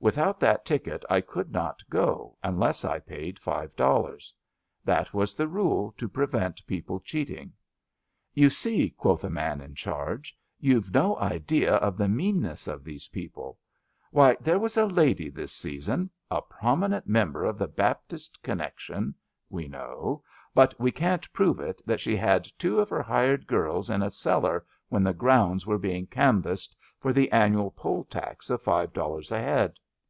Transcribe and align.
Without 0.00 0.38
that 0.38 0.64
ticket 0.64 1.04
I 1.10 1.20
could 1.20 1.50
not 1.50 1.82
go, 1.90 2.36
unless 2.40 2.84
I 2.84 3.00
paid 3.00 3.36
five 3.36 3.74
dollars. 3.74 4.32
That 4.84 5.12
was 5.12 5.34
the 5.34 5.48
rule 5.48 5.92
to 5.98 6.08
prevent 6.08 6.64
people 6.68 7.00
cheating. 7.00 7.48
^* 7.48 7.52
You 8.32 8.48
see,'^ 8.48 8.94
quotii 8.94 9.24
a 9.24 9.28
man 9.30 9.60
in 9.60 9.74
charge, 9.74 10.34
^^ 10.34 10.34
youVe 10.60 10.94
no 10.94 11.16
idea 11.18 11.74
of 11.74 11.98
the 11.98 12.08
meanness 12.08 12.68
of 12.68 12.84
these 12.84 13.08
people. 13.08 13.58
Why, 14.12 14.36
there 14.40 14.54
CHAUTAUQUAED 14.54 14.76
183 14.76 14.82
was 14.84 14.92
a 14.92 14.94
lady 14.96 15.30
this 15.30 15.52
season— 15.52 16.10
a 16.30 16.42
prominent 16.42 17.08
member 17.08 17.42
of 17.44 17.58
the 17.58 17.66
Baptist 17.68 18.40
connection— 18.40 19.16
we 19.50 19.66
know, 19.66 20.22
but 20.54 20.78
we 20.78 20.92
can't 20.92 21.30
prove 21.32 21.58
it 21.58 21.82
that 21.86 21.98
she 22.00 22.14
had 22.16 22.44
two 22.56 22.78
of 22.78 22.88
her 22.88 23.02
hired 23.02 23.48
girls 23.48 23.90
in 23.90 24.02
a 24.02 24.10
cellar 24.10 24.64
when 24.90 25.02
the 25.02 25.12
grounds 25.12 25.66
were 25.66 25.76
being 25.78 26.06
canvassed 26.06 26.76
for 27.00 27.12
the 27.12 27.30
annual 27.32 27.72
poll 27.72 28.04
tax 28.04 28.48
of 28.48 28.62
five 28.62 28.92
dollars 28.92 29.32
a 29.32 29.40
head. 29.40 29.76